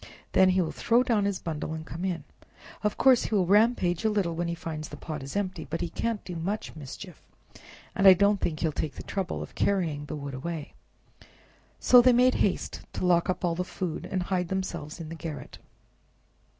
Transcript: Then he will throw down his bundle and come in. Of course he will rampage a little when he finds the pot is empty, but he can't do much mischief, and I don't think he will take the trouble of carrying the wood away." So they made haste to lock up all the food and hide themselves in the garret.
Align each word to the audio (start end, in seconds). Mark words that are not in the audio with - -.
Then 0.31 0.49
he 0.49 0.61
will 0.61 0.71
throw 0.71 1.03
down 1.03 1.25
his 1.25 1.37
bundle 1.37 1.73
and 1.75 1.85
come 1.85 2.03
in. 2.03 2.23
Of 2.83 2.97
course 2.97 3.25
he 3.25 3.35
will 3.35 3.45
rampage 3.45 4.03
a 4.03 4.09
little 4.09 4.33
when 4.35 4.47
he 4.47 4.55
finds 4.55 4.89
the 4.89 4.97
pot 4.97 5.21
is 5.21 5.35
empty, 5.35 5.63
but 5.69 5.79
he 5.81 5.89
can't 5.91 6.25
do 6.25 6.35
much 6.35 6.75
mischief, 6.75 7.21
and 7.93 8.07
I 8.07 8.13
don't 8.15 8.41
think 8.41 8.61
he 8.61 8.65
will 8.65 8.71
take 8.71 8.95
the 8.95 9.03
trouble 9.03 9.43
of 9.43 9.53
carrying 9.53 10.05
the 10.05 10.15
wood 10.15 10.33
away." 10.33 10.73
So 11.79 12.01
they 12.01 12.13
made 12.13 12.33
haste 12.41 12.81
to 12.93 13.05
lock 13.05 13.29
up 13.29 13.45
all 13.45 13.53
the 13.53 13.63
food 13.63 14.07
and 14.07 14.23
hide 14.23 14.47
themselves 14.47 14.99
in 14.99 15.09
the 15.09 15.13
garret. 15.15 15.59